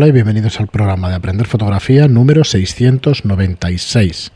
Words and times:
Hola 0.00 0.08
y 0.08 0.12
bienvenidos 0.12 0.58
al 0.60 0.68
programa 0.68 1.10
de 1.10 1.16
Aprender 1.16 1.46
Fotografía 1.46 2.08
número 2.08 2.42
696. 2.42 4.32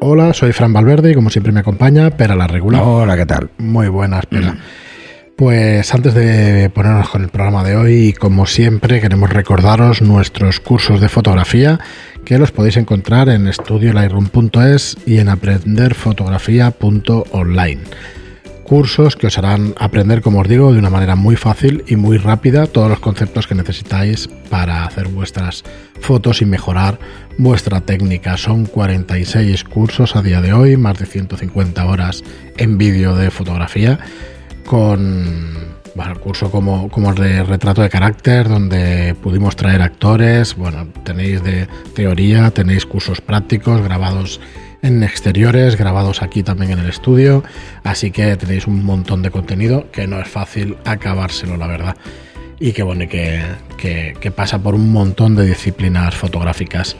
Hola, 0.00 0.32
soy 0.32 0.52
Fran 0.52 0.72
Valverde 0.72 1.10
y 1.10 1.14
como 1.14 1.28
siempre 1.28 1.52
me 1.52 1.60
acompaña 1.60 2.16
Pera 2.16 2.34
la 2.34 2.46
Regular. 2.46 2.80
Hola, 2.82 3.18
¿qué 3.18 3.26
tal? 3.26 3.50
Muy 3.58 3.88
buenas, 3.88 4.24
Pera. 4.24 4.56
Pues 5.36 5.92
antes 5.92 6.14
de 6.14 6.70
ponernos 6.70 7.10
con 7.10 7.22
el 7.22 7.28
programa 7.28 7.62
de 7.62 7.76
hoy, 7.76 8.14
como 8.14 8.46
siempre, 8.46 9.02
queremos 9.02 9.28
recordaros 9.28 10.00
nuestros 10.00 10.58
cursos 10.58 11.02
de 11.02 11.10
fotografía 11.10 11.80
que 12.24 12.38
los 12.38 12.50
podéis 12.50 12.78
encontrar 12.78 13.28
en 13.28 13.46
estudiolightroom.es 13.46 14.96
y 15.04 15.18
en 15.18 15.28
aprenderfotografía.online 15.28 17.82
cursos 18.66 19.16
que 19.16 19.28
os 19.28 19.38
harán 19.38 19.74
aprender, 19.78 20.20
como 20.20 20.40
os 20.40 20.48
digo, 20.48 20.72
de 20.72 20.78
una 20.78 20.90
manera 20.90 21.16
muy 21.16 21.36
fácil 21.36 21.84
y 21.86 21.96
muy 21.96 22.18
rápida 22.18 22.66
todos 22.66 22.90
los 22.90 23.00
conceptos 23.00 23.46
que 23.46 23.54
necesitáis 23.54 24.28
para 24.50 24.84
hacer 24.84 25.08
vuestras 25.08 25.64
fotos 26.00 26.42
y 26.42 26.46
mejorar 26.46 26.98
vuestra 27.38 27.80
técnica. 27.80 28.36
Son 28.36 28.66
46 28.66 29.64
cursos 29.64 30.16
a 30.16 30.22
día 30.22 30.40
de 30.40 30.52
hoy, 30.52 30.76
más 30.76 30.98
de 30.98 31.06
150 31.06 31.86
horas 31.86 32.24
en 32.56 32.76
vídeo 32.76 33.16
de 33.16 33.30
fotografía, 33.30 33.98
con 34.66 35.76
bueno, 35.94 36.20
curso 36.20 36.50
como, 36.50 36.90
como 36.90 37.10
el 37.10 37.16
de 37.16 37.42
retrato 37.44 37.80
de 37.82 37.88
carácter, 37.88 38.48
donde 38.48 39.14
pudimos 39.22 39.56
traer 39.56 39.80
actores, 39.80 40.54
bueno, 40.56 40.88
tenéis 41.04 41.42
de 41.42 41.68
teoría, 41.94 42.50
tenéis 42.50 42.84
cursos 42.84 43.20
prácticos 43.20 43.80
grabados 43.80 44.40
en 44.82 45.02
exteriores, 45.02 45.76
grabados 45.76 46.22
aquí 46.22 46.42
también 46.42 46.72
en 46.72 46.78
el 46.80 46.88
estudio, 46.88 47.42
así 47.84 48.10
que 48.10 48.36
tenéis 48.36 48.66
un 48.66 48.84
montón 48.84 49.22
de 49.22 49.30
contenido 49.30 49.90
que 49.90 50.06
no 50.06 50.20
es 50.20 50.28
fácil 50.28 50.76
acabárselo, 50.84 51.56
la 51.56 51.66
verdad. 51.66 51.96
Y 52.58 52.72
que 52.72 52.82
bueno, 52.82 53.06
que, 53.08 53.42
que, 53.76 54.30
pasa 54.30 54.58
por 54.58 54.74
un 54.74 54.90
montón 54.90 55.34
de 55.36 55.44
disciplinas 55.44 56.14
fotográficas. 56.14 56.96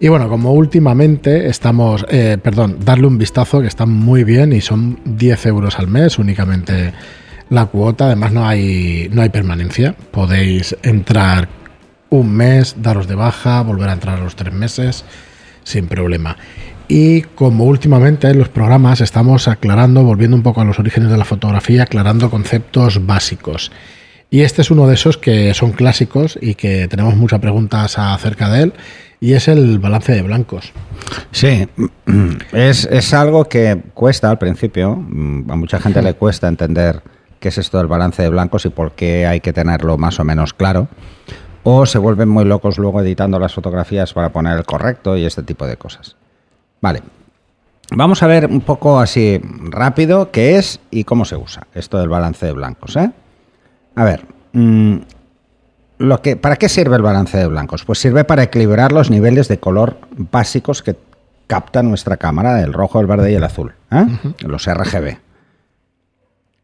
Y 0.00 0.08
bueno, 0.08 0.28
como 0.28 0.52
últimamente 0.52 1.48
estamos, 1.48 2.04
eh, 2.10 2.36
perdón, 2.42 2.78
darle 2.84 3.06
un 3.06 3.16
vistazo 3.16 3.60
que 3.60 3.68
están 3.68 3.88
muy 3.88 4.24
bien 4.24 4.52
y 4.52 4.60
son 4.60 5.00
10 5.04 5.46
euros 5.46 5.78
al 5.78 5.86
mes 5.86 6.18
únicamente 6.18 6.92
la 7.48 7.66
cuota. 7.66 8.06
Además 8.06 8.32
no 8.32 8.46
hay, 8.46 9.08
no 9.12 9.22
hay 9.22 9.30
permanencia. 9.30 9.94
Podéis 10.10 10.76
entrar 10.82 11.48
un 12.10 12.30
mes, 12.30 12.76
daros 12.78 13.06
de 13.06 13.14
baja, 13.14 13.62
volver 13.62 13.88
a 13.88 13.94
entrar 13.94 14.18
a 14.18 14.24
los 14.24 14.36
tres 14.36 14.52
meses 14.52 15.04
sin 15.64 15.86
problema. 15.86 16.36
Y 16.88 17.22
como 17.22 17.64
últimamente 17.64 18.28
en 18.28 18.38
los 18.38 18.48
programas 18.48 19.00
estamos 19.00 19.48
aclarando, 19.48 20.02
volviendo 20.02 20.36
un 20.36 20.42
poco 20.42 20.60
a 20.60 20.64
los 20.64 20.78
orígenes 20.78 21.10
de 21.10 21.16
la 21.16 21.24
fotografía, 21.24 21.84
aclarando 21.84 22.30
conceptos 22.30 23.06
básicos. 23.06 23.72
Y 24.30 24.40
este 24.40 24.62
es 24.62 24.70
uno 24.70 24.86
de 24.86 24.94
esos 24.94 25.18
que 25.18 25.52
son 25.52 25.72
clásicos 25.72 26.38
y 26.40 26.54
que 26.54 26.88
tenemos 26.88 27.16
muchas 27.16 27.40
preguntas 27.40 27.98
acerca 27.98 28.48
de 28.48 28.62
él, 28.62 28.72
y 29.20 29.34
es 29.34 29.46
el 29.46 29.78
balance 29.78 30.12
de 30.12 30.22
blancos. 30.22 30.72
Sí, 31.30 31.68
es, 32.52 32.86
es 32.86 33.14
algo 33.14 33.44
que 33.44 33.80
cuesta 33.94 34.30
al 34.30 34.38
principio, 34.38 34.92
a 34.92 35.56
mucha 35.56 35.78
gente 35.78 36.02
le 36.02 36.14
cuesta 36.14 36.48
entender 36.48 37.02
qué 37.38 37.48
es 37.48 37.58
esto 37.58 37.78
del 37.78 37.88
balance 37.88 38.22
de 38.22 38.30
blancos 38.30 38.64
y 38.64 38.70
por 38.70 38.92
qué 38.92 39.26
hay 39.26 39.40
que 39.40 39.52
tenerlo 39.52 39.98
más 39.98 40.18
o 40.18 40.24
menos 40.24 40.54
claro. 40.54 40.88
O 41.64 41.86
se 41.86 41.98
vuelven 41.98 42.28
muy 42.28 42.44
locos 42.44 42.78
luego 42.78 43.00
editando 43.00 43.38
las 43.38 43.52
fotografías 43.52 44.12
para 44.12 44.32
poner 44.32 44.56
el 44.56 44.64
correcto 44.64 45.16
y 45.16 45.24
este 45.24 45.42
tipo 45.42 45.66
de 45.66 45.76
cosas. 45.76 46.16
Vale. 46.82 47.02
Vamos 47.94 48.22
a 48.22 48.26
ver 48.26 48.46
un 48.46 48.60
poco 48.60 48.98
así 49.00 49.40
rápido 49.70 50.30
qué 50.30 50.56
es 50.56 50.80
y 50.90 51.04
cómo 51.04 51.24
se 51.24 51.36
usa 51.36 51.66
esto 51.74 51.98
del 51.98 52.08
balance 52.08 52.44
de 52.44 52.52
blancos. 52.52 52.96
¿eh? 52.96 53.10
A 53.94 54.04
ver, 54.04 54.26
mm, 54.52 54.96
lo 55.98 56.20
que, 56.20 56.36
¿para 56.36 56.56
qué 56.56 56.68
sirve 56.68 56.96
el 56.96 57.02
balance 57.02 57.38
de 57.38 57.46
blancos? 57.46 57.84
Pues 57.84 57.98
sirve 57.98 58.24
para 58.24 58.42
equilibrar 58.42 58.92
los 58.92 59.10
niveles 59.10 59.48
de 59.48 59.58
color 59.58 59.98
básicos 60.16 60.82
que 60.82 60.96
capta 61.46 61.82
nuestra 61.82 62.16
cámara, 62.16 62.62
el 62.62 62.72
rojo, 62.72 62.98
el 62.98 63.06
verde 63.06 63.30
y 63.30 63.34
el 63.34 63.44
azul, 63.44 63.74
¿eh? 63.90 64.06
los 64.40 64.66
RGB. 64.66 65.18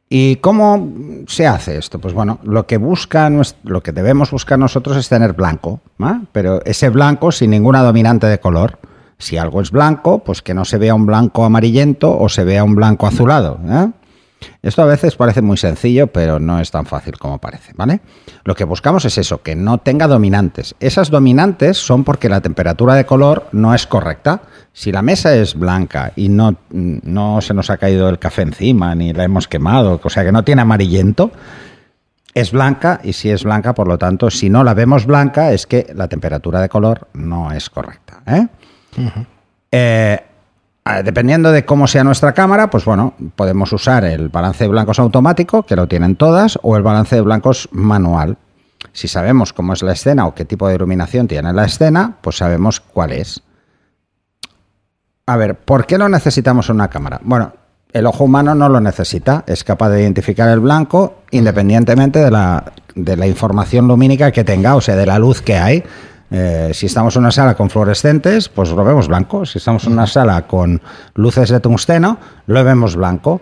¿Y 0.09 0.37
cómo 0.37 0.89
se 1.27 1.47
hace 1.47 1.77
esto? 1.77 1.99
Pues 1.99 2.15
bueno, 2.15 2.39
lo 2.43 2.67
que 2.67 2.79
busca, 2.79 3.31
lo 3.65 3.83
que 3.83 3.93
debemos 3.93 4.31
buscar 4.31 4.59
nosotros 4.59 4.97
es 4.97 5.09
tener 5.11 5.35
blanco, 5.35 5.81
¿eh? 6.01 6.21
pero 6.33 6.65
ese 6.65 6.89
blanco 6.89 7.31
sin 7.31 7.51
ninguna 7.51 7.83
dominante 7.83 8.27
de 8.27 8.41
color. 8.41 8.79
Si 9.19 9.37
algo 9.37 9.61
es 9.61 9.71
blanco, 9.71 10.21
pues 10.21 10.43
que 10.43 10.55
no 10.55 10.65
se 10.65 10.79
vea 10.79 10.95
un 10.95 11.07
blanco 11.07 11.45
amarillento 11.45 12.17
o 12.19 12.29
se 12.29 12.45
vea 12.45 12.65
un 12.65 12.75
blanco 12.75 13.07
azulado. 13.07 13.59
¿eh? 13.69 13.89
Esto 14.63 14.83
a 14.83 14.87
veces 14.87 15.17
parece 15.17 15.43
muy 15.43 15.57
sencillo, 15.57 16.09
pero 16.09 16.39
no 16.39 16.61
es 16.61 16.71
tan 16.71 16.87
fácil 16.87 17.19
como 17.19 17.39
parece, 17.39 17.73
¿vale? 17.77 18.01
Lo 18.45 18.55
que 18.55 18.65
buscamos 18.65 19.05
es 19.05 19.19
eso, 19.19 19.43
que 19.43 19.57
no 19.57 19.79
tenga 19.79 20.07
dominantes. 20.07 20.75
Esas 20.81 21.11
dominantes 21.11 21.79
son 21.79 22.05
porque 22.05 22.29
la 22.29 22.41
temperatura 22.41 22.95
de 22.95 23.07
color 23.07 23.49
no 23.53 23.75
es 23.75 23.87
correcta. 23.87 24.43
Si 24.73 24.93
la 24.93 25.03
mesa 25.03 25.35
es 25.35 25.55
blanca 25.55 26.13
y 26.15 26.29
no, 26.29 26.57
no 26.71 27.41
se 27.41 27.55
nos 27.55 27.71
ha 27.71 27.79
caído 27.79 28.09
el 28.09 28.19
café 28.19 28.43
encima 28.43 28.95
ni 28.95 29.13
la 29.13 29.25
hemos 29.25 29.49
quemado, 29.49 30.01
o 30.03 30.11
sea 30.11 30.25
que 30.25 30.33
no 30.33 30.45
tiene 30.45 30.63
amarillento, 30.63 31.33
es 32.35 32.53
blanca 32.53 33.01
y 33.03 33.15
si 33.15 33.31
es 33.31 33.43
blanca, 33.43 33.75
por 33.75 33.89
lo 33.89 33.99
tanto, 33.99 34.31
si 34.31 34.51
no 34.51 34.63
la 34.63 34.75
vemos 34.75 35.07
blanca 35.07 35.53
es 35.53 35.67
que 35.67 35.93
la 35.95 36.09
temperatura 36.09 36.61
de 36.61 36.69
color 36.69 37.09
no 37.13 37.51
es 37.51 37.69
correcta. 37.71 38.23
¿eh? 38.27 38.47
Eh, 39.71 40.19
dependiendo 41.05 41.53
de 41.53 41.65
cómo 41.65 41.87
sea 41.87 42.05
nuestra 42.05 42.33
cámara, 42.33 42.71
pues 42.71 42.85
bueno, 42.85 43.15
podemos 43.37 43.73
usar 43.73 44.05
el 44.05 44.29
balance 44.29 44.65
de 44.65 44.69
blancos 44.69 44.99
automático, 44.99 45.63
que 45.63 45.77
lo 45.77 45.87
tienen 45.87 46.17
todas, 46.17 46.59
o 46.63 46.77
el 46.77 46.83
balance 46.83 47.17
de 47.17 47.23
blancos 47.23 47.69
manual. 47.73 48.37
Si 48.93 49.09
sabemos 49.09 49.53
cómo 49.53 49.73
es 49.73 49.83
la 49.83 49.93
escena 49.93 50.27
o 50.27 50.35
qué 50.35 50.45
tipo 50.45 50.69
de 50.69 50.75
iluminación 50.75 51.29
tiene 51.29 51.53
la 51.53 51.65
escena, 51.65 52.17
pues 52.21 52.37
sabemos 52.37 52.81
cuál 52.81 53.13
es. 53.13 53.43
A 55.27 55.37
ver, 55.37 55.57
¿por 55.57 55.85
qué 55.87 55.99
lo 55.99 56.09
necesitamos 56.09 56.71
una 56.71 56.89
cámara? 56.89 57.21
Bueno, 57.23 57.53
el 57.93 58.07
ojo 58.07 58.25
humano 58.25 58.55
no 58.55 58.69
lo 58.69 58.81
necesita, 58.81 59.45
es 59.47 59.65
capaz 59.65 59.91
de 59.91 60.03
identificar 60.03 60.49
el 60.49 60.61
blanco 60.61 61.23
independientemente 61.31 62.19
de 62.19 62.31
la, 62.31 62.73
de 62.95 63.17
la 63.17 63.27
información 63.27 63.89
lumínica 63.89 64.33
que 64.33 64.45
tenga, 64.45 64.77
o 64.77 64.81
sea, 64.81 64.97
de 64.97 65.07
la 65.07 65.19
luz 65.19 65.43
que 65.43 65.57
hay. 65.57 65.85
Eh, 66.31 66.71
si 66.75 66.87
estamos 66.87 67.17
en 67.17 67.23
una 67.23 67.31
sala 67.31 67.55
con 67.55 67.71
fluorescentes, 67.71 68.49
pues 68.49 68.71
lo 68.71 68.85
vemos 68.85 69.09
blanco. 69.09 69.47
Si 69.47 69.59
estamos 69.59 69.85
en 69.85 69.93
una 69.95 70.07
sala 70.07 70.47
con 70.47 70.81
luces 71.15 71.49
de 71.49 71.61
tungsteno, 71.61 72.19
lo 72.47 72.65
vemos 72.65 72.97
blanco. 72.97 73.41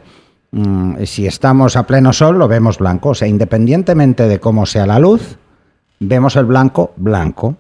Mm, 0.53 1.03
si 1.05 1.27
estamos 1.27 1.77
a 1.77 1.87
pleno 1.87 2.13
sol, 2.13 2.39
lo 2.39 2.49
vemos 2.49 2.79
blanco. 2.79 3.11
O 3.11 3.15
sea, 3.15 3.29
independientemente 3.29 4.29
de 4.29 4.39
cómo 4.39 4.67
sea 4.67 4.87
la 4.87 4.99
luz, 4.99 5.39
vemos 5.99 6.37
el 6.37 6.45
blanco 6.45 6.93
blanco. 6.97 7.57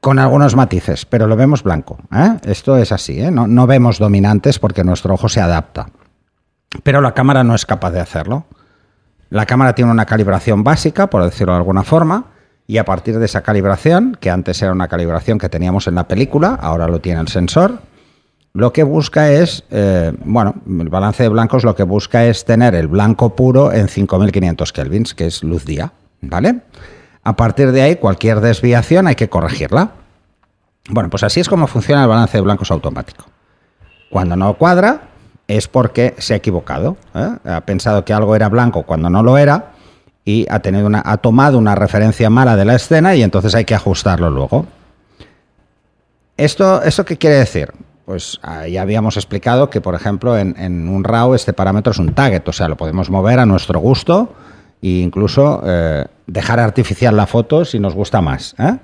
Con 0.00 0.20
algunos 0.20 0.54
matices, 0.54 1.04
pero 1.04 1.26
lo 1.26 1.34
vemos 1.34 1.64
blanco. 1.64 1.98
¿eh? 2.12 2.36
Esto 2.44 2.76
es 2.76 2.92
así, 2.92 3.20
¿eh? 3.20 3.32
no, 3.32 3.48
no 3.48 3.66
vemos 3.66 3.98
dominantes 3.98 4.60
porque 4.60 4.84
nuestro 4.84 5.14
ojo 5.14 5.28
se 5.28 5.40
adapta. 5.40 5.88
Pero 6.84 7.00
la 7.00 7.12
cámara 7.12 7.42
no 7.42 7.56
es 7.56 7.66
capaz 7.66 7.90
de 7.90 7.98
hacerlo. 7.98 8.46
La 9.30 9.46
cámara 9.46 9.74
tiene 9.74 9.90
una 9.90 10.06
calibración 10.06 10.62
básica, 10.62 11.08
por 11.08 11.24
decirlo 11.24 11.54
de 11.54 11.58
alguna 11.58 11.82
forma, 11.82 12.26
y 12.66 12.78
a 12.78 12.84
partir 12.84 13.18
de 13.18 13.26
esa 13.26 13.42
calibración, 13.42 14.16
que 14.20 14.30
antes 14.30 14.60
era 14.60 14.72
una 14.72 14.88
calibración 14.88 15.38
que 15.38 15.48
teníamos 15.48 15.86
en 15.86 15.94
la 15.94 16.08
película, 16.08 16.58
ahora 16.60 16.88
lo 16.88 17.00
tiene 17.00 17.20
el 17.20 17.28
sensor, 17.28 17.80
lo 18.52 18.72
que 18.72 18.82
busca 18.82 19.30
es, 19.30 19.64
eh, 19.70 20.12
bueno, 20.24 20.54
el 20.66 20.88
balance 20.88 21.22
de 21.22 21.28
blancos 21.28 21.62
lo 21.62 21.74
que 21.74 21.82
busca 21.82 22.24
es 22.24 22.44
tener 22.44 22.74
el 22.74 22.88
blanco 22.88 23.36
puro 23.36 23.72
en 23.72 23.88
5500 23.88 24.72
kelvins, 24.72 25.14
que 25.14 25.26
es 25.26 25.44
luz 25.44 25.64
día, 25.64 25.92
¿vale? 26.22 26.62
A 27.22 27.36
partir 27.36 27.70
de 27.72 27.82
ahí, 27.82 27.96
cualquier 27.96 28.40
desviación 28.40 29.08
hay 29.08 29.14
que 29.14 29.28
corregirla. 29.28 29.90
Bueno, 30.88 31.10
pues 31.10 31.22
así 31.22 31.40
es 31.40 31.48
como 31.48 31.66
funciona 31.66 32.02
el 32.02 32.08
balance 32.08 32.38
de 32.38 32.40
blancos 32.40 32.70
automático. 32.70 33.26
Cuando 34.10 34.36
no 34.36 34.54
cuadra, 34.54 35.02
es 35.48 35.68
porque 35.68 36.14
se 36.18 36.34
ha 36.34 36.36
equivocado. 36.38 36.96
¿eh? 37.14 37.36
Ha 37.44 37.60
pensado 37.60 38.04
que 38.04 38.12
algo 38.12 38.34
era 38.36 38.48
blanco 38.48 38.84
cuando 38.84 39.10
no 39.10 39.22
lo 39.22 39.36
era 39.36 39.72
y 40.26 40.44
ha, 40.50 40.58
tenido 40.58 40.86
una, 40.86 41.02
ha 41.06 41.18
tomado 41.18 41.56
una 41.56 41.76
referencia 41.76 42.28
mala 42.28 42.56
de 42.56 42.64
la 42.64 42.74
escena 42.74 43.14
y 43.14 43.22
entonces 43.22 43.54
hay 43.54 43.64
que 43.64 43.76
ajustarlo 43.76 44.28
luego. 44.28 44.66
¿Esto, 46.36 46.82
¿Esto 46.82 47.04
qué 47.04 47.16
quiere 47.16 47.36
decir? 47.36 47.72
Pues 48.04 48.38
ah, 48.42 48.66
ya 48.66 48.82
habíamos 48.82 49.16
explicado 49.16 49.70
que, 49.70 49.80
por 49.80 49.94
ejemplo, 49.94 50.36
en, 50.36 50.88
un 50.88 51.04
RAW 51.04 51.34
este 51.34 51.52
parámetro 51.52 51.92
es 51.92 51.98
un 51.98 52.12
target, 52.12 52.46
o 52.48 52.52
sea, 52.52 52.66
lo 52.68 52.76
podemos 52.76 53.08
mover 53.08 53.38
a 53.38 53.46
nuestro 53.46 53.78
gusto 53.78 54.34
e 54.82 54.98
incluso 54.98 55.62
eh, 55.64 56.04
dejar 56.26 56.58
artificial 56.58 57.16
la 57.16 57.26
foto 57.26 57.64
si 57.64 57.78
nos 57.78 57.94
gusta 57.94 58.20
más. 58.20 58.56
¿eh? 58.58 58.78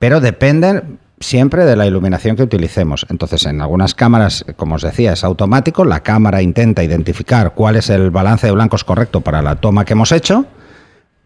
Pero 0.00 0.20
depende 0.20 0.82
siempre 1.20 1.66
de 1.66 1.76
la 1.76 1.86
iluminación 1.86 2.34
que 2.34 2.42
utilicemos. 2.42 3.06
Entonces, 3.10 3.44
en 3.44 3.60
algunas 3.60 3.94
cámaras, 3.94 4.44
como 4.56 4.76
os 4.76 4.82
decía, 4.82 5.12
es 5.12 5.22
automático. 5.22 5.84
La 5.84 6.00
cámara 6.00 6.42
intenta 6.42 6.82
identificar 6.82 7.52
cuál 7.54 7.76
es 7.76 7.90
el 7.90 8.10
balance 8.10 8.46
de 8.46 8.52
blancos 8.52 8.84
correcto 8.84 9.20
para 9.20 9.42
la 9.42 9.56
toma 9.56 9.84
que 9.84 9.92
hemos 9.92 10.12
hecho. 10.12 10.46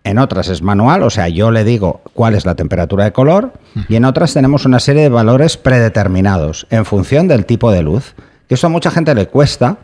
En 0.02 0.19
otras 0.19 0.49
es 0.49 0.61
manual, 0.61 1.02
o 1.02 1.08
sea, 1.08 1.29
yo 1.29 1.50
le 1.50 1.64
digo 1.64 2.02
cuál 2.12 2.35
es 2.35 2.44
la 2.44 2.56
temperatura 2.56 3.05
de 3.05 3.12
color. 3.12 3.55
Y 3.88 3.96
en 3.96 4.05
otras 4.05 4.35
tenemos 4.35 4.67
una 4.67 4.79
serie 4.79 5.02
de 5.02 5.08
valores 5.08 5.56
predeterminados 5.56 6.67
en 6.69 6.85
función 6.85 7.26
del 7.26 7.46
tipo 7.46 7.73
de 7.73 7.82
luz. 7.82 8.14
Que 8.49 8.56
eso 8.56 8.67
a 8.67 8.70
mucha 8.70 8.91
gente 8.91 9.14
le 9.14 9.29
cuesta, 9.29 9.79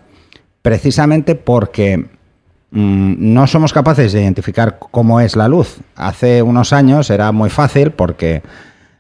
precisamente 0.61 1.37
porque 1.37 2.11
mm, 2.71 3.15
no 3.33 3.47
somos 3.47 3.73
capaces 3.73 4.13
de 4.13 4.21
identificar 4.21 4.79
cómo 4.79 5.21
es 5.21 5.37
la 5.37 5.49
luz. 5.49 5.79
Hace 5.97 6.43
unos 6.43 6.75
años 6.75 7.09
era 7.09 7.33
muy 7.33 7.49
fácil 7.49 7.93
porque 7.93 8.43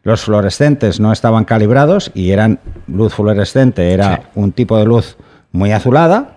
los 0.02 0.23
fluorescentes 0.23 1.00
no 1.00 1.12
estaban 1.12 1.44
calibrados 1.44 2.11
y 2.14 2.31
eran 2.31 2.58
luz 2.87 3.14
fluorescente, 3.14 3.93
era 3.93 4.31
un 4.35 4.52
tipo 4.52 4.79
de 4.79 4.87
luz 4.87 5.17
muy 5.52 5.73
azulada, 5.73 6.37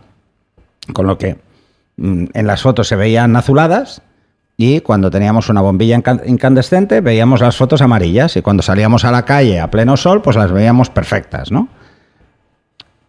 con 0.93 1.07
lo 1.07 1.17
que 1.17 1.37
mm, 1.97 2.25
en 2.33 2.47
las 2.47 2.61
fotos 2.61 2.87
se 2.87 2.95
veían 2.95 3.35
azuladas 3.35 4.01
y 4.57 4.81
cuando 4.81 5.09
teníamos 5.09 5.49
una 5.49 5.61
bombilla 5.61 6.01
incandescente 6.25 7.01
veíamos 7.01 7.41
las 7.41 7.55
fotos 7.55 7.81
amarillas 7.81 8.35
y 8.35 8.41
cuando 8.41 8.61
salíamos 8.61 9.05
a 9.05 9.11
la 9.11 9.23
calle 9.25 9.59
a 9.59 9.71
pleno 9.71 9.97
sol 9.97 10.21
pues 10.21 10.35
las 10.35 10.51
veíamos 10.51 10.89
perfectas, 10.89 11.51
¿no? 11.51 11.69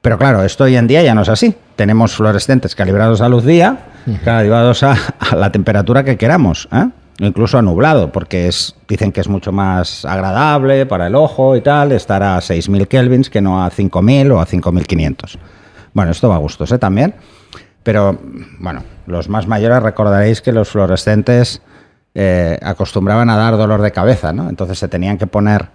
Pero 0.01 0.19
claro, 0.19 0.43
esto 0.43 0.65
hoy 0.65 0.77
en 0.77 0.87
día 0.87 1.03
ya 1.03 1.15
no 1.15 1.23
es 1.23 1.31
así. 1.31 1.55
Tenemos 1.77 2.15
fluorescentes 2.15 2.75
calibrados 2.75 3.23
a 3.23 3.29
luz 3.31 3.43
día, 3.43 3.79
calibrados 4.23 4.83
a, 4.83 4.97
a 5.19 5.35
la 5.35 5.51
temperatura 5.51 6.05
que 6.05 6.19
queramos. 6.19 6.69
¿eh? 6.73 6.89
Incluso 7.19 7.59
a 7.59 7.63
nublado, 7.63 8.11
porque 8.13 8.49
es, 8.49 8.75
dicen 8.89 9.13
que 9.13 9.21
es 9.21 9.29
mucho 9.29 9.53
más 9.53 10.05
agradable 10.05 10.87
para 10.87 11.07
el 11.07 11.15
ojo 11.15 11.57
y 11.57 11.61
tal 11.61 11.93
estar 11.93 12.23
a 12.23 12.39
6.000 12.39 12.89
kelvins 12.89 13.31
que 13.31 13.41
no 13.41 13.65
a 13.65 13.71
5.000 13.71 14.33
o 14.33 14.41
a 14.41 14.47
5.500. 14.47 15.39
Bueno, 15.93 16.11
esto 16.11 16.29
va 16.29 16.37
a 16.37 16.39
gustos 16.39 16.73
¿eh? 16.73 16.79
también, 16.79 17.15
pero 17.83 18.19
bueno, 18.59 18.83
los 19.07 19.29
más 19.29 19.47
mayores 19.47 19.83
recordaréis 19.83 20.43
que 20.43 20.53
los 20.53 20.69
fluorescentes 20.69 21.63
eh, 22.15 22.59
acostumbraban 22.63 23.31
a 23.31 23.37
dar 23.37 23.57
dolor 23.57 23.81
de 23.81 23.93
cabeza, 23.93 24.33
¿no? 24.33 24.49
Entonces 24.49 24.79
se 24.79 24.89
tenían 24.89 25.19
que 25.19 25.27
poner 25.27 25.69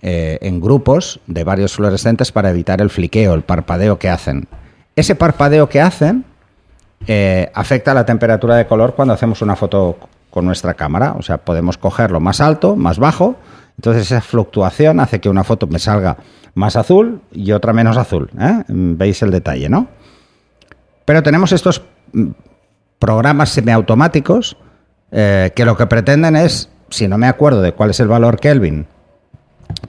eh, 0.00 0.38
en 0.40 0.60
grupos 0.60 1.20
de 1.26 1.44
varios 1.44 1.74
fluorescentes 1.74 2.32
para 2.32 2.50
evitar 2.50 2.80
el 2.80 2.88
fliqueo, 2.88 3.34
el 3.34 3.42
parpadeo 3.42 3.98
que 3.98 4.08
hacen. 4.08 4.48
Ese 4.96 5.14
parpadeo 5.14 5.68
que 5.68 5.80
hacen 5.80 6.24
afecta 7.54 7.92
a 7.92 7.94
la 7.94 8.04
temperatura 8.04 8.56
de 8.56 8.66
color 8.66 8.94
cuando 8.94 9.14
hacemos 9.14 9.40
una 9.40 9.54
foto 9.54 9.96
con 10.38 10.44
nuestra 10.44 10.74
cámara. 10.74 11.14
O 11.18 11.22
sea, 11.22 11.38
podemos 11.38 11.78
cogerlo 11.78 12.20
más 12.20 12.40
alto, 12.40 12.76
más 12.76 13.00
bajo. 13.00 13.34
Entonces 13.76 14.04
esa 14.04 14.20
fluctuación 14.20 15.00
hace 15.00 15.20
que 15.20 15.28
una 15.28 15.42
foto 15.42 15.66
me 15.66 15.80
salga 15.80 16.16
más 16.54 16.76
azul 16.76 17.22
y 17.32 17.50
otra 17.50 17.72
menos 17.72 17.96
azul. 17.96 18.30
¿eh? 18.38 18.62
Veis 18.68 19.20
el 19.22 19.32
detalle, 19.32 19.68
¿no? 19.68 19.88
Pero 21.04 21.24
tenemos 21.24 21.50
estos 21.50 21.82
mm, 22.12 22.28
programas 23.00 23.48
semiautomáticos 23.48 24.56
eh, 25.10 25.50
que 25.56 25.64
lo 25.64 25.76
que 25.76 25.86
pretenden 25.86 26.36
es, 26.36 26.70
si 26.88 27.08
no 27.08 27.18
me 27.18 27.26
acuerdo 27.26 27.60
de 27.60 27.72
cuál 27.72 27.90
es 27.90 27.98
el 27.98 28.06
valor 28.06 28.38
Kelvin, 28.38 28.86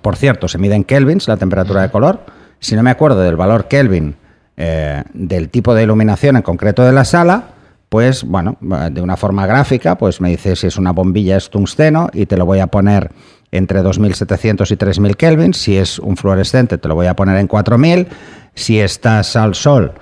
por 0.01 0.15
cierto, 0.15 0.47
se 0.47 0.57
mide 0.57 0.73
en 0.73 0.83
kelvins 0.83 1.27
la 1.27 1.37
temperatura 1.37 1.83
de 1.83 1.91
color, 1.91 2.21
si 2.59 2.75
no 2.75 2.81
me 2.81 2.89
acuerdo 2.89 3.21
del 3.21 3.35
valor 3.35 3.67
Kelvin 3.67 4.15
eh, 4.57 5.03
del 5.13 5.49
tipo 5.49 5.75
de 5.75 5.83
iluminación 5.83 6.37
en 6.37 6.41
concreto 6.41 6.83
de 6.83 6.91
la 6.91 7.05
sala, 7.05 7.49
pues 7.89 8.23
bueno, 8.23 8.55
de 8.61 9.01
una 9.01 9.17
forma 9.17 9.47
gráfica, 9.47 9.97
pues 9.97 10.21
me 10.21 10.29
dice 10.29 10.55
si 10.55 10.67
es 10.67 10.77
una 10.77 10.91
bombilla 10.91 11.37
es 11.37 11.49
tungsteno 11.49 12.09
y 12.13 12.27
te 12.27 12.37
lo 12.37 12.45
voy 12.45 12.59
a 12.59 12.67
poner 12.67 13.11
entre 13.51 13.81
2700 13.81 14.69
y 14.69 14.77
3000 14.77 15.17
kelvin, 15.17 15.53
si 15.55 15.75
es 15.75 15.97
un 15.97 16.15
fluorescente 16.15 16.77
te 16.77 16.87
lo 16.87 16.93
voy 16.93 17.07
a 17.07 17.15
poner 17.15 17.37
en 17.37 17.47
4000, 17.47 18.07
si 18.53 18.79
estás 18.79 19.35
al 19.35 19.55
sol 19.55 19.93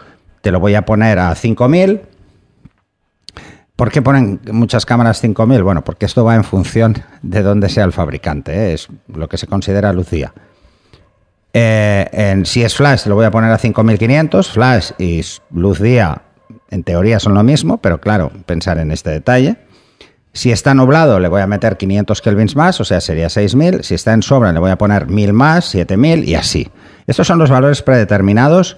te 0.42 0.52
lo 0.52 0.60
voy 0.60 0.76
a 0.76 0.86
poner 0.86 1.18
a 1.18 1.34
5000. 1.34 2.02
¿Por 3.78 3.92
qué 3.92 4.02
ponen 4.02 4.42
muchas 4.52 4.86
cámaras 4.86 5.22
5000? 5.22 5.64
Bueno, 5.64 5.84
porque 5.84 6.08
esto 6.08 6.26
va 6.26 6.36
en 6.36 6.44
función 6.44 6.96
de 7.22 7.42
dónde 7.42 7.70
sea 7.70 7.86
el 7.86 7.94
fabricante, 7.94 8.52
¿eh? 8.54 8.74
es 8.74 8.88
lo 9.08 9.30
que 9.30 9.38
se 9.38 9.48
considera 9.48 9.94
lucía. 9.94 10.34
Eh, 11.54 12.08
en, 12.12 12.46
si 12.46 12.64
es 12.64 12.76
flash, 12.76 13.06
lo 13.06 13.16
voy 13.16 13.26
a 13.26 13.32
poner 13.32 13.52
a 13.52 13.58
5500, 13.58 14.52
flash 14.52 14.92
y 14.98 15.22
luz 15.52 15.80
día 15.80 16.24
en 16.70 16.84
teoría 16.84 17.20
son 17.20 17.34
lo 17.34 17.44
mismo, 17.44 17.78
pero 17.78 18.00
claro, 18.00 18.32
pensar 18.46 18.78
en 18.78 18.92
este 18.92 19.10
detalle. 19.10 19.58
Si 20.34 20.52
está 20.52 20.74
nublado, 20.74 21.20
le 21.20 21.30
voy 21.30 21.42
a 21.42 21.48
meter 21.48 21.78
500 21.78 22.22
kelvins 22.22 22.56
más, 22.56 22.80
o 22.80 22.86
sea, 22.86 23.02
sería 23.02 23.30
6000. 23.30 23.84
Si 23.84 23.96
está 23.96 24.14
en 24.14 24.22
sobra, 24.22 24.52
le 24.52 24.60
voy 24.60 24.70
a 24.70 24.78
poner 24.78 25.08
1000 25.08 25.34
más, 25.34 25.66
7000 25.66 26.30
y 26.30 26.36
así. 26.36 26.70
Estos 27.08 27.26
son 27.26 27.40
los 27.40 27.50
valores 27.50 27.82
predeterminados 27.82 28.78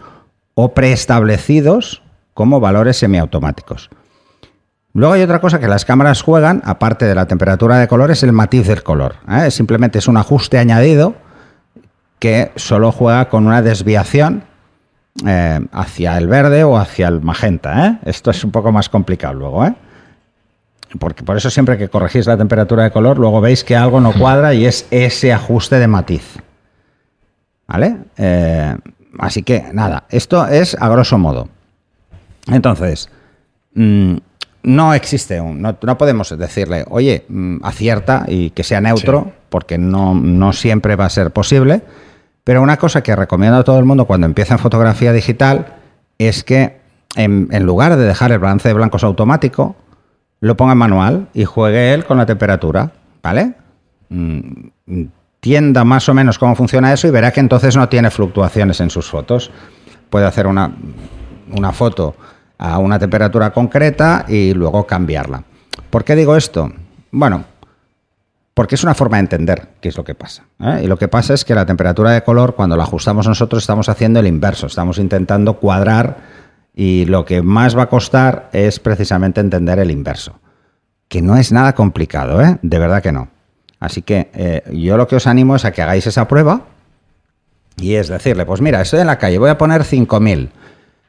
o 0.54 0.74
preestablecidos 0.74 2.02
como 2.34 2.60
valores 2.60 2.98
semiautomáticos. 2.98 3.90
Luego 4.94 5.14
hay 5.14 5.22
otra 5.22 5.40
cosa 5.40 5.60
que 5.60 5.68
las 5.68 5.86
cámaras 5.86 6.22
juegan, 6.22 6.62
aparte 6.66 7.06
de 7.06 7.16
la 7.16 7.28
temperatura 7.28 7.78
de 7.78 7.88
color, 7.88 8.12
es 8.12 8.24
el 8.24 8.32
matiz 8.32 8.68
del 8.68 8.82
color. 8.82 9.16
¿eh? 9.30 9.52
Simplemente 9.52 10.00
es 10.00 10.08
un 10.08 10.18
ajuste 10.18 10.58
añadido 10.58 11.16
que 12.20 12.52
solo 12.56 12.92
juega 12.92 13.30
con 13.30 13.46
una 13.46 13.62
desviación 13.62 14.44
eh, 15.26 15.60
hacia 15.72 16.18
el 16.18 16.28
verde 16.28 16.64
o 16.64 16.78
hacia 16.78 17.08
el 17.08 17.22
magenta. 17.22 17.88
¿eh? 17.88 18.00
Esto 18.06 18.32
es 18.32 18.44
un 18.44 18.52
poco 18.52 18.72
más 18.72 18.90
complicado 18.90 19.34
luego. 19.34 19.66
¿eh? 19.66 19.74
Porque 20.98 21.24
por 21.24 21.38
eso 21.38 21.50
siempre 21.50 21.78
que 21.78 21.90
corregís 21.90 22.26
la 22.26 22.38
temperatura 22.38 22.84
de 22.84 22.92
color, 22.92 23.18
luego 23.18 23.42
veis 23.42 23.64
que 23.64 23.76
algo 23.76 24.00
no 24.00 24.14
cuadra 24.14 24.54
y 24.54 24.66
es 24.66 24.88
ese 24.92 25.34
ajuste 25.34 25.80
de 25.80 25.88
matiz. 25.88 26.38
¿Vale? 27.68 27.98
así 29.20 29.44
que 29.44 29.66
nada, 29.74 30.06
esto 30.10 30.48
es 30.48 30.76
a 30.80 30.90
grosso 30.90 31.20
modo. 31.20 31.50
Entonces, 32.48 33.10
mm, 33.76 34.16
no 34.64 34.94
existe 34.94 35.40
un. 35.40 35.62
No, 35.62 35.98
podemos 35.98 36.38
decirle, 36.38 36.86
oye, 36.90 37.26
mm, 37.28 37.58
acierta 37.64 38.26
y 38.28 38.50
que 38.52 38.64
sea 38.64 38.82
neutro, 38.82 39.32
porque 39.50 39.78
no, 39.78 40.14
no 40.16 40.54
siempre 40.54 40.96
va 40.96 41.06
a 41.06 41.10
ser 41.10 41.32
posible. 41.32 41.82
Pero 42.44 42.62
una 42.62 42.78
cosa 42.78 43.04
que 43.04 43.16
recomiendo 43.16 43.58
a 43.58 43.64
todo 43.64 43.80
el 43.80 43.86
mundo 43.86 44.06
cuando 44.06 44.26
empieza 44.26 44.56
en 44.56 44.60
fotografía 44.60 45.14
digital 45.14 45.76
es 46.18 46.44
que 46.44 46.80
en, 47.16 47.66
lugar 47.66 47.96
de 47.96 48.06
dejar 48.06 48.32
el 48.32 48.40
balance 48.40 48.68
de 48.68 48.74
blancos 48.74 49.04
automático, 49.04 49.76
lo 50.42 50.56
ponga 50.56 50.74
en 50.74 50.78
manual 50.78 51.28
y 51.34 51.46
juegue 51.46 51.94
él 51.94 52.06
con 52.06 52.18
la 52.18 52.26
temperatura, 52.26 52.92
¿vale? 53.22 53.56
Mm, 54.10 54.70
tienda 55.40 55.84
más 55.84 56.08
o 56.10 56.14
menos 56.14 56.38
cómo 56.38 56.56
funciona 56.56 56.94
eso 56.94 57.08
y 57.08 57.12
verá 57.12 57.32
que 57.32 57.40
entonces 57.40 57.76
no 57.76 57.88
tiene 57.90 58.10
fluctuaciones 58.10 58.80
en 58.80 58.90
sus 58.90 59.10
fotos. 59.10 59.52
Puede 60.10 60.26
hacer 60.26 60.48
una, 60.48 60.72
una 61.56 61.72
foto 61.72 62.16
a 62.58 62.78
una 62.78 63.00
temperatura 63.00 63.52
concreta 63.52 64.26
y 64.28 64.54
luego 64.54 64.86
cambiarla. 64.86 65.44
¿Por 65.90 66.04
qué 66.04 66.16
digo 66.16 66.36
esto? 66.36 66.72
Bueno, 67.12 67.46
porque 68.60 68.76
es 68.76 68.84
una 68.84 68.94
forma 68.94 69.16
de 69.16 69.22
entender 69.22 69.70
qué 69.80 69.88
es 69.88 69.96
lo 69.96 70.04
que 70.04 70.16
pasa. 70.16 70.44
¿eh? 70.60 70.82
Y 70.84 70.88
lo 70.88 70.98
que 70.98 71.08
pasa 71.08 71.34
es 71.34 71.46
que 71.46 71.56
la 71.56 71.66
temperatura 71.66 72.12
de 72.12 72.24
color, 72.24 72.56
cuando 72.56 72.76
la 72.76 72.84
ajustamos 72.84 73.26
nosotros, 73.26 73.64
estamos 73.64 73.88
haciendo 73.88 74.20
el 74.20 74.28
inverso, 74.28 74.68
estamos 74.68 74.98
intentando 74.98 75.54
cuadrar 75.62 76.18
y 76.76 77.06
lo 77.06 77.24
que 77.24 77.42
más 77.42 77.78
va 77.78 77.84
a 77.84 77.90
costar 77.90 78.50
es 78.52 78.82
precisamente 78.82 79.40
entender 79.40 79.80
el 79.80 79.92
inverso, 79.92 80.42
que 81.08 81.22
no 81.22 81.38
es 81.38 81.54
nada 81.54 81.74
complicado, 81.74 82.42
¿eh? 82.42 82.60
de 82.62 82.80
verdad 82.80 83.02
que 83.02 83.14
no. 83.14 83.30
Así 83.80 84.02
que 84.02 84.30
eh, 84.34 84.62
yo 84.74 84.98
lo 84.98 85.08
que 85.08 85.16
os 85.16 85.26
animo 85.26 85.56
es 85.56 85.64
a 85.64 85.72
que 85.72 85.82
hagáis 85.82 86.06
esa 86.06 86.28
prueba 86.28 86.64
y 87.78 87.94
es 87.94 88.10
decirle, 88.10 88.46
pues 88.46 88.60
mira, 88.60 88.82
estoy 88.82 89.00
en 89.00 89.08
la 89.08 89.18
calle, 89.18 89.38
voy 89.38 89.52
a 89.52 89.58
poner 89.58 89.86
5000 89.86 90.50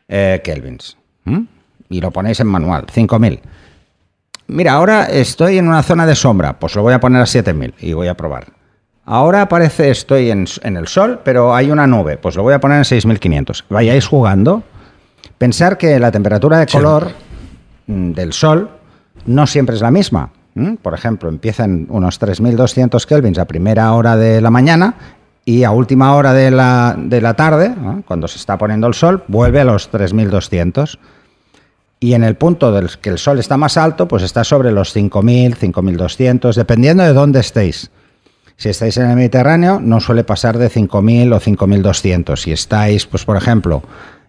kelvins 0.07 0.97
y 1.89 2.01
lo 2.01 2.13
ponéis 2.13 2.39
en 2.39 2.47
manual, 2.47 2.87
5000 2.93 3.41
mira, 4.50 4.73
ahora 4.73 5.04
estoy 5.04 5.59
en 5.59 5.69
una 5.69 5.83
zona 5.83 6.07
de 6.07 6.14
sombra, 6.14 6.59
pues 6.59 6.75
lo 6.75 6.83
voy 6.83 6.92
a 6.92 7.00
poner 7.00 7.23
a 7.23 7.26
7000 7.26 7.75
y 7.80 7.92
voy 7.92 8.09
a 8.09 8.14
probar. 8.14 8.47
Ahora 9.04 9.42
aparece, 9.42 9.90
estoy 9.90 10.30
en, 10.30 10.47
el 10.62 10.87
sol, 10.87 11.21
pero 11.25 11.54
hay 11.54 11.71
una 11.71 11.87
nube, 11.87 12.16
pues 12.16 12.37
lo 12.37 12.42
voy 12.42 12.54
a 12.54 12.61
poner 12.61 12.78
en 12.78 12.85
6500. 12.85 13.64
Vayáis 13.69 14.07
jugando. 14.07 14.62
Pensar 15.38 15.78
que 15.78 15.99
la 15.99 16.12
temperatura 16.12 16.59
de 16.59 16.66
color 16.66 17.12
mm, 17.87 18.12
del 18.12 18.33
sol 18.33 18.71
no 19.26 19.47
siempre 19.47 19.75
es 19.75 19.83
la 19.83 19.90
misma. 19.90 20.30
Por 20.83 20.95
ejemplo, 20.95 21.28
empieza 21.28 21.64
en 21.64 21.87
unos 21.88 22.19
3200 22.19 23.07
kelvins 23.07 23.38
a 23.38 23.47
primera 23.47 23.92
hora 23.95 24.16
de 24.16 24.40
la 24.40 24.50
mañana 24.50 24.95
y 25.45 25.64
a 25.64 25.71
última 25.71 26.14
hora 26.14 26.35
de 26.35 26.50
la, 26.50 26.95
de 26.99 27.21
la 27.21 27.35
tarde, 27.35 27.75
cuando 28.07 28.28
se 28.28 28.37
está 28.37 28.59
poniendo 28.59 28.87
el 28.87 28.95
sol, 28.95 29.25
vuelve 29.28 29.61
a 29.61 29.64
los 29.64 29.88
3200 29.88 30.99
y 32.00 32.14
en 32.14 32.25
el 32.25 32.35
punto 32.35 32.73
del 32.73 32.88
que 32.99 33.11
el 33.11 33.19
sol 33.19 33.38
está 33.38 33.59
más 33.59 33.76
alto, 33.76 34.09
pues 34.09 34.23
está 34.23 34.42
sobre 34.42 34.73
los 34.73 34.97
5.000, 34.97 35.54
5.200, 35.54 36.54
dependiendo 36.54 37.02
de 37.02 37.12
dónde 37.12 37.40
estéis. 37.40 37.90
Si 38.57 38.71
estáis 38.71 38.97
en 38.97 39.11
el 39.11 39.16
Mediterráneo, 39.16 39.80
no 39.80 40.00
suele 40.00 40.25
pasar 40.25 40.57
de 40.57 40.71
5.000 40.71 41.35
o 41.35 41.40
5.200. 41.40 42.37
Si 42.37 42.52
estáis, 42.52 43.07
pues 43.07 43.26
por 43.26 43.37
ejemplo, 43.37 43.83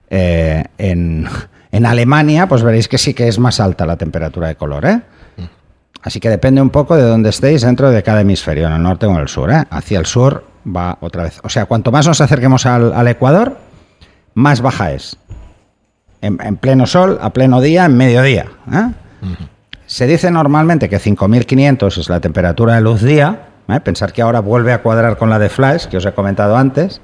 eh, 0.09 0.65
en, 0.77 1.85
Alemania, 1.85 2.47
pues 2.47 2.61
veréis 2.61 2.89
que 2.89 2.97
sí 2.97 3.13
que 3.13 3.29
es 3.29 3.39
más 3.39 3.61
alta 3.61 3.85
la 3.85 3.95
temperatura 3.95 4.49
de 4.49 4.55
color. 4.55 4.85
¿eh? 4.85 5.01
Así 6.01 6.19
que 6.19 6.29
depende 6.29 6.61
un 6.61 6.71
poco 6.71 6.97
de 6.97 7.03
dónde 7.03 7.29
estéis 7.29 7.61
dentro 7.61 7.89
de 7.89 8.03
cada 8.03 8.21
hemisferio, 8.21 8.67
en 8.67 8.73
el 8.73 8.83
norte 8.83 9.05
o 9.05 9.11
en 9.11 9.17
el 9.17 9.29
sur. 9.29 9.49
¿eh? 9.49 9.63
Hacia 9.69 9.99
el 9.99 10.05
sur 10.05 10.45
va 10.65 10.97
otra 10.99 11.23
vez. 11.23 11.39
O 11.43 11.49
sea, 11.49 11.65
cuanto 11.65 11.91
más 11.91 12.05
nos 12.05 12.19
acerquemos 12.19 12.65
al, 12.65 12.91
al 12.91 13.07
Ecuador, 13.07 13.57
más 14.33 14.61
baja 14.61 14.91
es 14.91 15.17
en, 16.21 16.57
pleno 16.57 16.85
sol, 16.85 17.17
a 17.21 17.31
pleno 17.31 17.61
día, 17.61 17.85
en 17.85 17.97
mediodía. 17.97 18.45
¿eh? 18.71 18.91
Se 19.85 20.07
dice 20.07 20.31
normalmente 20.31 20.87
que 20.87 20.99
5500 20.99 21.97
es 21.97 22.09
la 22.09 22.19
temperatura 22.19 22.75
de 22.75 22.81
luz 22.81 23.01
día, 23.01 23.49
¿eh? 23.67 23.79
pensar 23.79 24.13
que 24.13 24.21
ahora 24.21 24.39
vuelve 24.39 24.71
a 24.71 24.81
cuadrar 24.81 25.17
con 25.17 25.29
la 25.29 25.39
de 25.39 25.49
flash, 25.49 25.87
que 25.87 25.97
os 25.97 26.05
he 26.05 26.13
comentado 26.13 26.55
antes, 26.55 27.01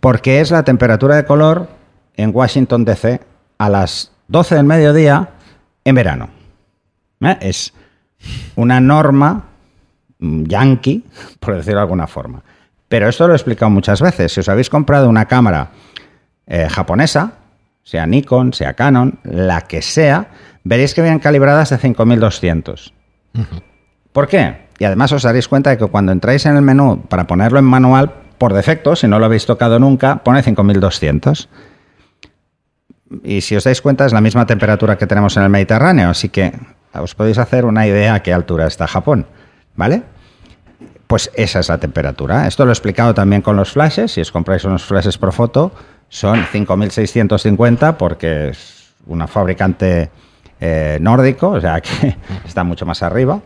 porque 0.00 0.40
es 0.40 0.50
la 0.50 0.62
temperatura 0.62 1.16
de 1.16 1.24
color 1.24 1.68
en 2.14 2.34
Washington 2.34 2.84
DC 2.84 3.20
a 3.58 3.68
las 3.68 4.12
12 4.28 4.56
del 4.56 4.64
mediodía 4.64 5.30
en 5.84 5.94
verano. 5.94 6.28
¿Eh? 7.20 7.36
Es 7.40 7.72
una 8.56 8.80
norma 8.80 9.44
mm, 10.18 10.44
yankee, 10.44 11.04
por 11.40 11.54
decirlo 11.54 11.78
de 11.80 11.82
alguna 11.82 12.06
forma. 12.06 12.42
Pero 12.88 13.08
esto 13.08 13.26
lo 13.26 13.34
he 13.34 13.36
explicado 13.36 13.70
muchas 13.70 14.00
veces. 14.00 14.32
Si 14.32 14.40
os 14.40 14.48
habéis 14.48 14.70
comprado 14.70 15.08
una 15.08 15.26
cámara 15.26 15.70
eh, 16.46 16.68
japonesa, 16.70 17.32
sea 17.88 18.06
Nikon, 18.06 18.52
sea 18.52 18.74
Canon, 18.74 19.18
la 19.24 19.62
que 19.62 19.80
sea, 19.80 20.28
veréis 20.62 20.92
que 20.92 21.00
vienen 21.00 21.20
calibradas 21.20 21.70
de 21.70 21.78
5200. 21.78 22.92
¿Por 24.12 24.28
qué? 24.28 24.66
Y 24.78 24.84
además 24.84 25.10
os 25.12 25.22
daréis 25.22 25.48
cuenta 25.48 25.70
de 25.70 25.78
que 25.78 25.86
cuando 25.86 26.12
entráis 26.12 26.44
en 26.44 26.56
el 26.56 26.60
menú 26.60 27.06
para 27.08 27.26
ponerlo 27.26 27.58
en 27.58 27.64
manual, 27.64 28.12
por 28.36 28.52
defecto, 28.52 28.94
si 28.94 29.08
no 29.08 29.18
lo 29.18 29.24
habéis 29.24 29.46
tocado 29.46 29.78
nunca, 29.78 30.22
pone 30.22 30.42
5200. 30.42 31.48
Y 33.24 33.40
si 33.40 33.56
os 33.56 33.64
dais 33.64 33.80
cuenta, 33.80 34.04
es 34.04 34.12
la 34.12 34.20
misma 34.20 34.44
temperatura 34.44 34.98
que 34.98 35.06
tenemos 35.06 35.34
en 35.38 35.44
el 35.44 35.48
Mediterráneo, 35.48 36.10
así 36.10 36.28
que 36.28 36.52
os 36.92 37.14
podéis 37.14 37.38
hacer 37.38 37.64
una 37.64 37.86
idea 37.86 38.12
a 38.12 38.22
qué 38.22 38.34
altura 38.34 38.66
está 38.66 38.86
Japón, 38.86 39.26
¿vale? 39.76 40.02
Pues 41.06 41.30
esa 41.36 41.60
es 41.60 41.70
la 41.70 41.78
temperatura. 41.78 42.46
Esto 42.46 42.66
lo 42.66 42.70
he 42.70 42.74
explicado 42.74 43.14
también 43.14 43.40
con 43.40 43.56
los 43.56 43.72
flashes. 43.72 44.12
Si 44.12 44.20
os 44.20 44.30
compráis 44.30 44.64
unos 44.64 44.84
flashes 44.84 45.16
por 45.16 45.32
foto, 45.32 45.72
son 46.08 46.44
5650 46.44 47.98
porque 47.98 48.50
es 48.50 48.92
una 49.06 49.26
fabricante 49.26 50.10
eh, 50.60 50.98
nórdico, 51.00 51.50
o 51.50 51.60
sea 51.60 51.80
que 51.80 52.16
está 52.46 52.64
mucho 52.64 52.86
más 52.86 53.02
arriba. 53.02 53.40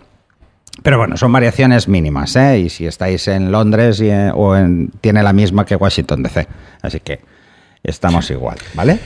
Pero 0.82 0.96
bueno, 0.96 1.16
son 1.16 1.30
variaciones 1.30 1.86
mínimas, 1.86 2.34
¿eh? 2.36 2.58
Y 2.60 2.70
si 2.70 2.86
estáis 2.86 3.28
en 3.28 3.52
Londres 3.52 4.00
y, 4.00 4.10
o 4.10 4.56
en, 4.56 4.88
tiene 5.00 5.22
la 5.22 5.32
misma 5.32 5.66
que 5.66 5.76
Washington 5.76 6.22
DC. 6.22 6.48
Así 6.80 7.00
que 7.00 7.20
estamos 7.82 8.30
igual, 8.30 8.56
¿vale? 8.74 8.98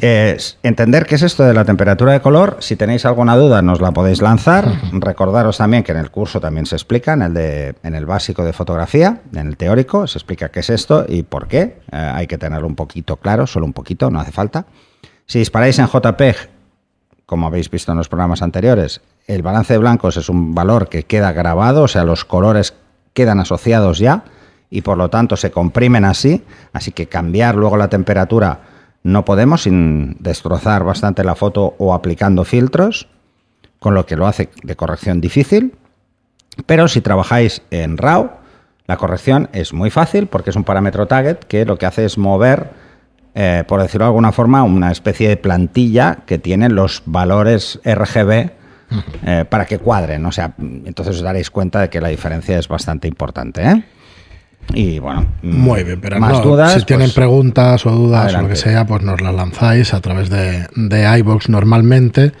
Es 0.00 0.58
entender 0.62 1.06
qué 1.06 1.16
es 1.16 1.22
esto 1.22 1.42
de 1.42 1.52
la 1.52 1.64
temperatura 1.64 2.12
de 2.12 2.20
color. 2.20 2.58
Si 2.60 2.76
tenéis 2.76 3.04
alguna 3.04 3.36
duda, 3.36 3.62
nos 3.62 3.80
la 3.80 3.90
podéis 3.90 4.22
lanzar. 4.22 4.70
Recordaros 4.92 5.58
también 5.58 5.82
que 5.82 5.90
en 5.90 5.98
el 5.98 6.10
curso 6.10 6.40
también 6.40 6.66
se 6.66 6.76
explica, 6.76 7.14
en 7.14 7.22
el, 7.22 7.34
de, 7.34 7.74
en 7.82 7.94
el 7.94 8.06
básico 8.06 8.44
de 8.44 8.52
fotografía, 8.52 9.22
en 9.34 9.48
el 9.48 9.56
teórico, 9.56 10.06
se 10.06 10.18
explica 10.18 10.50
qué 10.50 10.60
es 10.60 10.70
esto 10.70 11.04
y 11.08 11.24
por 11.24 11.48
qué. 11.48 11.80
Eh, 11.90 11.96
hay 11.96 12.26
que 12.28 12.38
tenerlo 12.38 12.68
un 12.68 12.76
poquito 12.76 13.16
claro, 13.16 13.48
solo 13.48 13.66
un 13.66 13.72
poquito, 13.72 14.08
no 14.10 14.20
hace 14.20 14.30
falta. 14.30 14.66
Si 15.26 15.40
disparáis 15.40 15.78
en 15.80 15.88
JPEG, 15.88 16.36
como 17.26 17.48
habéis 17.48 17.68
visto 17.68 17.90
en 17.90 17.98
los 17.98 18.08
programas 18.08 18.40
anteriores, 18.40 19.00
el 19.26 19.42
balance 19.42 19.74
de 19.74 19.78
blancos 19.78 20.16
es 20.16 20.28
un 20.28 20.54
valor 20.54 20.88
que 20.88 21.02
queda 21.02 21.32
grabado, 21.32 21.82
o 21.82 21.88
sea, 21.88 22.04
los 22.04 22.24
colores 22.24 22.74
quedan 23.14 23.40
asociados 23.40 23.98
ya 23.98 24.22
y 24.70 24.82
por 24.82 24.96
lo 24.96 25.10
tanto 25.10 25.36
se 25.36 25.50
comprimen 25.50 26.04
así, 26.04 26.44
así 26.72 26.92
que 26.92 27.06
cambiar 27.06 27.56
luego 27.56 27.76
la 27.76 27.88
temperatura 27.88 28.60
no 29.02 29.24
podemos 29.24 29.62
sin 29.62 30.16
destrozar 30.20 30.84
bastante 30.84 31.24
la 31.24 31.34
foto 31.34 31.74
o 31.78 31.94
aplicando 31.94 32.44
filtros, 32.44 33.08
con 33.78 33.94
lo 33.94 34.06
que 34.06 34.16
lo 34.16 34.26
hace 34.26 34.50
de 34.62 34.76
corrección 34.76 35.20
difícil. 35.20 35.74
Pero 36.66 36.88
si 36.88 37.00
trabajáis 37.00 37.62
en 37.70 37.96
RAW, 37.96 38.30
la 38.86 38.96
corrección 38.96 39.48
es 39.52 39.72
muy 39.72 39.90
fácil 39.90 40.26
porque 40.26 40.50
es 40.50 40.56
un 40.56 40.64
parámetro 40.64 41.06
target 41.06 41.38
que 41.38 41.64
lo 41.64 41.78
que 41.78 41.86
hace 41.86 42.04
es 42.04 42.18
mover, 42.18 42.70
eh, 43.34 43.62
por 43.68 43.80
decirlo 43.80 44.06
de 44.06 44.08
alguna 44.08 44.32
forma, 44.32 44.62
una 44.64 44.90
especie 44.90 45.28
de 45.28 45.36
plantilla 45.36 46.20
que 46.26 46.38
tiene 46.38 46.68
los 46.68 47.02
valores 47.06 47.80
RGB 47.84 48.50
eh, 49.24 49.44
para 49.48 49.66
que 49.66 49.78
cuadren. 49.78 50.24
O 50.26 50.32
sea, 50.32 50.54
entonces 50.58 51.16
os 51.16 51.22
daréis 51.22 51.50
cuenta 51.50 51.80
de 51.80 51.90
que 51.90 52.00
la 52.00 52.08
diferencia 52.08 52.58
es 52.58 52.66
bastante 52.66 53.06
importante. 53.06 53.62
¿eh? 53.62 53.84
Y 54.74 54.98
bueno, 54.98 55.26
muy 55.42 55.82
bien, 55.82 55.98
pero 56.00 56.20
más 56.20 56.42
dudas. 56.42 56.74
Si 56.74 56.82
tienen 56.84 57.06
pues, 57.06 57.14
preguntas 57.14 57.86
o 57.86 57.90
dudas 57.90 58.34
o 58.34 58.42
lo 58.42 58.48
que 58.48 58.56
sea, 58.56 58.86
pues 58.86 59.02
nos 59.02 59.20
las 59.20 59.34
lanzáis 59.34 59.94
a 59.94 60.00
través 60.00 60.28
de, 60.28 60.66
de 60.76 61.18
iBox 61.18 61.48
normalmente 61.48 62.32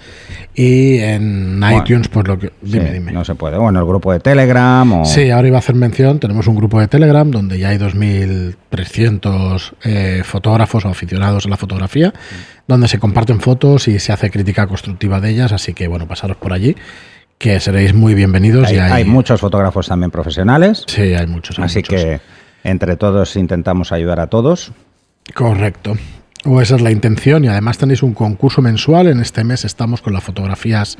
y 0.54 0.98
en 0.98 1.62
iTunes, 1.72 2.08
pues 2.08 2.26
lo 2.26 2.36
que. 2.36 2.52
Dime, 2.60 2.92
dime. 2.92 3.12
No 3.12 3.24
se 3.24 3.36
puede. 3.36 3.56
Bueno, 3.56 3.78
el 3.78 3.86
grupo 3.86 4.12
de 4.12 4.18
Telegram. 4.18 4.92
O... 4.92 5.04
Sí, 5.04 5.30
ahora 5.30 5.46
iba 5.46 5.56
a 5.56 5.60
hacer 5.60 5.76
mención. 5.76 6.18
Tenemos 6.18 6.48
un 6.48 6.56
grupo 6.56 6.80
de 6.80 6.88
Telegram 6.88 7.30
donde 7.30 7.60
ya 7.60 7.68
hay 7.68 7.78
2.300 7.78 9.74
eh, 9.84 10.22
fotógrafos 10.24 10.84
o 10.84 10.88
aficionados 10.88 11.46
a 11.46 11.48
la 11.48 11.56
fotografía, 11.56 12.12
donde 12.66 12.88
se 12.88 12.98
comparten 12.98 13.38
fotos 13.40 13.86
y 13.86 14.00
se 14.00 14.12
hace 14.12 14.30
crítica 14.30 14.66
constructiva 14.66 15.20
de 15.20 15.30
ellas. 15.30 15.52
Así 15.52 15.74
que, 15.74 15.86
bueno, 15.86 16.08
pasaros 16.08 16.36
por 16.36 16.52
allí 16.52 16.74
que 17.38 17.60
seréis 17.60 17.94
muy 17.94 18.14
bienvenidos. 18.14 18.68
Hay, 18.68 18.76
y 18.76 18.78
hay... 18.78 19.04
muchos 19.04 19.40
fotógrafos 19.40 19.88
también 19.88 20.10
profesionales. 20.10 20.84
Sí, 20.86 21.14
hay 21.14 21.26
muchos. 21.26 21.58
así 21.58 21.78
muchos. 21.78 21.94
que 21.94 22.20
entre 22.64 22.96
todos 22.96 23.36
intentamos 23.36 23.92
ayudar 23.92 24.20
a 24.20 24.26
todos. 24.26 24.72
Correcto. 25.34 25.94
O 26.44 26.60
esa 26.60 26.76
es 26.76 26.82
la 26.82 26.90
intención 26.90 27.44
y 27.44 27.48
además 27.48 27.78
tenéis 27.78 28.02
un 28.02 28.14
concurso 28.14 28.60
mensual. 28.60 29.06
En 29.08 29.20
este 29.20 29.44
mes 29.44 29.64
estamos 29.64 30.02
con 30.02 30.12
las 30.12 30.22
fotografías 30.22 30.98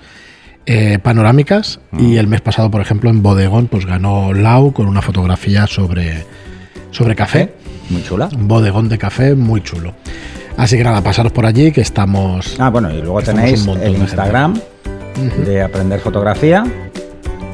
eh, 0.67 0.99
panorámicas 1.03 1.81
mm. 1.91 2.01
y 2.01 2.19
el 2.19 2.27
mes 2.27 2.41
pasado, 2.41 2.71
por 2.71 2.81
ejemplo, 2.81 3.11
en 3.11 3.23
Bodegón, 3.23 3.67
pues 3.67 3.87
ganó 3.87 4.33
Lau 4.33 4.73
con 4.73 4.87
una 4.87 5.03
fotografía 5.03 5.67
sobre, 5.67 6.25
sobre 6.91 7.17
café. 7.17 7.55
Muy 7.91 8.03
chula. 8.03 8.29
Un 8.37 8.49
bodegón 8.49 8.89
de 8.89 8.99
café 8.99 9.35
muy 9.35 9.63
chulo. 9.63 9.95
Así 10.57 10.77
que 10.77 10.85
nada, 10.85 11.01
pasaros 11.03 11.33
por 11.33 11.47
allí 11.47 11.73
que 11.73 11.81
estamos... 11.81 12.57
Ah, 12.59 12.69
bueno, 12.69 12.93
y 12.93 13.01
luego 13.01 13.23
tenéis 13.23 13.67
el 13.67 13.97
Instagram. 13.97 14.55
Gente 14.55 14.88
de 15.45 15.63
aprender 15.63 16.01
fotografía 16.01 16.65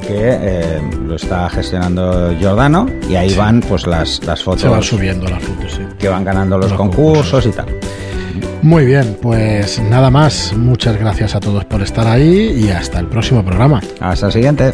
que 0.01 0.37
eh, 0.39 0.81
lo 1.05 1.15
está 1.15 1.49
gestionando 1.49 2.35
Giordano 2.37 2.85
y 3.09 3.15
ahí 3.15 3.31
sí. 3.31 3.37
van 3.37 3.61
pues 3.61 3.87
las, 3.87 4.23
las 4.25 4.43
fotos 4.43 4.61
se 4.61 4.67
van 4.67 4.83
subiendo 4.83 5.27
las 5.27 5.43
fotos 5.43 5.73
sí. 5.73 5.81
que 5.97 6.09
van 6.09 6.23
ganando 6.23 6.57
los, 6.57 6.69
los 6.69 6.77
concursos, 6.77 7.45
concursos. 7.45 7.45
y 7.47 7.51
tal. 7.51 7.65
Muy 8.61 8.85
bien 8.85 9.17
pues 9.21 9.79
nada 9.79 10.09
más. 10.09 10.53
Muchas 10.55 10.97
gracias 10.97 11.35
a 11.35 11.39
todos 11.39 11.65
por 11.65 11.81
estar 11.81 12.07
ahí 12.07 12.65
y 12.65 12.69
hasta 12.69 12.99
el 12.99 13.07
próximo 13.07 13.43
programa. 13.43 13.81
Hasta 13.99 14.27
el 14.27 14.31
siguiente 14.31 14.73